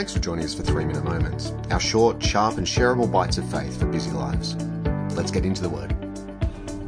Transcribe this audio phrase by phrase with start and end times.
[0.00, 3.44] Thanks for joining us for Three Minute Moments, our short, sharp, and shareable bites of
[3.50, 4.56] faith for busy lives.
[5.14, 5.94] Let's get into the Word.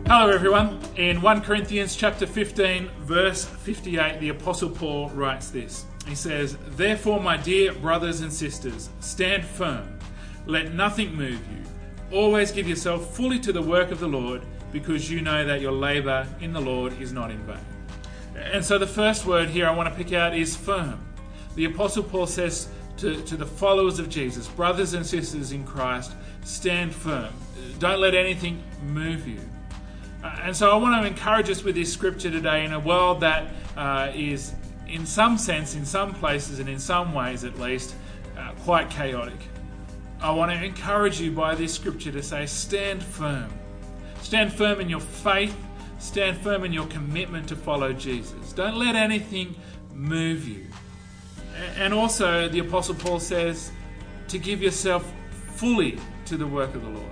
[0.07, 0.81] Hello, everyone.
[0.97, 5.85] In 1 Corinthians chapter 15, verse 58, the Apostle Paul writes this.
[6.07, 9.99] He says, Therefore, my dear brothers and sisters, stand firm.
[10.47, 12.17] Let nothing move you.
[12.17, 14.41] Always give yourself fully to the work of the Lord,
[14.73, 17.59] because you know that your labour in the Lord is not in vain.
[18.35, 20.99] And so, the first word here I want to pick out is firm.
[21.57, 22.69] The Apostle Paul says
[22.99, 26.13] to, to the followers of Jesus, brothers and sisters in Christ,
[26.45, 27.33] stand firm.
[27.79, 29.41] Don't let anything move you.
[30.23, 33.21] Uh, and so I want to encourage us with this scripture today in a world
[33.21, 34.53] that uh, is,
[34.87, 37.95] in some sense, in some places, and in some ways at least,
[38.39, 39.39] uh, quite chaotic.
[40.21, 43.53] I want to encourage you by this scripture to say, stand firm.
[44.21, 45.57] Stand firm in your faith.
[45.99, 48.53] Stand firm in your commitment to follow Jesus.
[48.53, 49.57] Don't let anything
[49.93, 50.67] move you.
[51.77, 53.73] And also, the Apostle Paul says
[54.29, 55.11] to give yourself
[55.55, 57.11] fully to the work of the Lord.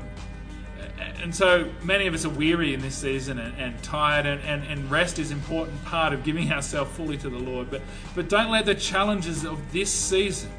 [1.22, 4.64] And so many of us are weary in this season and, and tired, and, and,
[4.64, 7.70] and, rest is an important part of giving ourselves fully to the Lord.
[7.70, 7.82] But,
[8.14, 10.50] but don't let the challenges of this season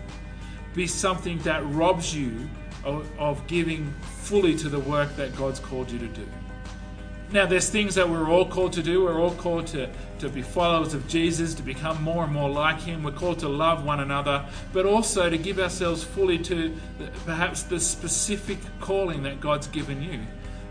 [0.75, 2.47] be something that robs you
[2.83, 6.27] of, of giving fully to the work that God's called you to do.
[7.31, 9.05] Now, there's things that we're all called to do.
[9.05, 12.81] We're all called to, to be followers of Jesus, to become more and more like
[12.81, 13.03] Him.
[13.03, 17.63] We're called to love one another, but also to give ourselves fully to the, perhaps
[17.63, 20.19] the specific calling that God's given you.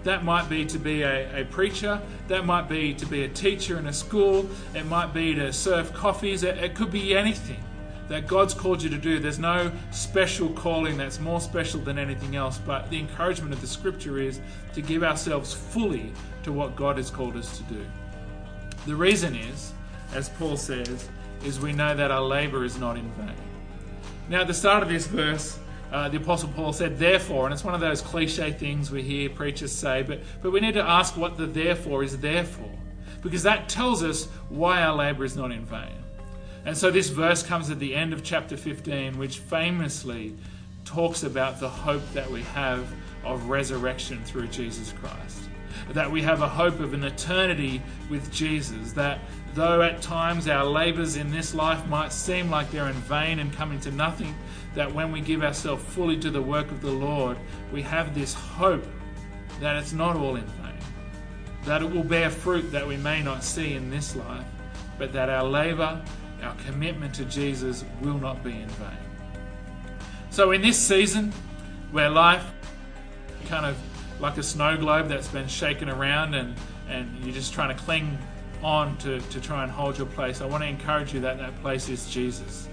[0.05, 3.79] That might be to be a, a, preacher, that might be to be a teacher
[3.79, 7.63] in a school, it might be to serve coffees, it, it could be anything
[8.11, 9.21] that God's called you to do.
[9.21, 13.69] There's no special calling that's more special than anything else, but the encouragement of the
[13.69, 14.41] scripture is
[14.75, 17.87] to give ourselves fully to what God has called us to do.
[18.85, 19.73] The reason is,
[20.13, 21.09] as Paul says,
[21.45, 23.37] is we know that our labor is not in vain.
[24.29, 25.61] Now, at the start of this verse,
[25.93, 29.31] uh, the Apostle Paul said, therefore, and it's one of those cliche things we hear
[29.31, 32.71] preachers say, but, but we need to ask what the therefore is there for,
[33.23, 36.03] because that tells us why our labor is not in vain.
[36.65, 40.35] And so this verse comes at the end of chapter 15, which famously
[40.85, 42.93] talks about the hope that we have
[43.25, 45.49] of resurrection through Jesus Christ.
[45.93, 48.93] That we have a hope of an eternity with Jesus.
[48.93, 49.21] That
[49.55, 53.53] though at times our labors in this life might seem like they're in vain and
[53.53, 54.35] coming to nothing,
[54.75, 57.39] that when we give ourselves fully to the work of the Lord,
[57.73, 58.85] we have this hope
[59.61, 60.75] that it's not all in vain.
[61.65, 64.47] That it will bear fruit that we may not see in this life,
[64.99, 66.03] but that our labor
[66.43, 68.89] our commitment to Jesus will not be in vain.
[70.31, 71.33] So, in this season
[71.91, 72.45] where life
[73.49, 73.77] kind of
[74.21, 76.55] like a snow globe that's been shaken around and,
[76.89, 78.17] and you're just trying to cling
[78.63, 81.61] on to, to try and hold your place, I want to encourage you that that
[81.63, 82.69] place is Jesus.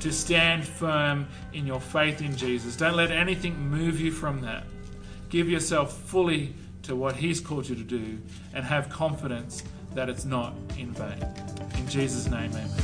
[0.00, 2.76] To stand firm in your faith in Jesus.
[2.76, 4.64] Don't let anything move you from that.
[5.30, 8.18] Give yourself fully to what He's called you to do
[8.52, 11.24] and have confidence that it's not in vain.
[11.78, 12.83] In Jesus' name, amen.